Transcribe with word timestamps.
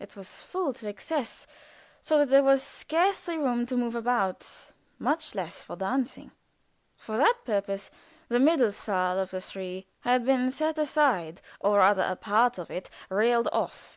It 0.00 0.16
was 0.16 0.42
full 0.42 0.72
to 0.72 0.88
excess, 0.88 1.46
so 2.00 2.18
that 2.18 2.30
there 2.30 2.42
was 2.42 2.64
scarcely 2.64 3.38
room 3.38 3.64
to 3.66 3.76
move 3.76 3.94
about, 3.94 4.72
much 4.98 5.36
less 5.36 5.62
for 5.62 5.76
dancing. 5.76 6.32
For 6.96 7.16
that 7.16 7.44
purpose 7.44 7.88
the 8.28 8.40
middle 8.40 8.72
saal 8.72 9.20
of 9.20 9.30
the 9.30 9.40
three 9.40 9.86
had 10.00 10.24
been 10.26 10.50
set 10.50 10.78
aside, 10.78 11.40
or 11.60 11.78
rather 11.78 12.02
a 12.02 12.16
part 12.16 12.58
of 12.58 12.72
it 12.72 12.90
railed 13.08 13.48
off. 13.52 13.96